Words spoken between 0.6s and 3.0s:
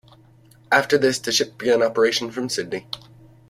After this, the ship began operation from Sydney.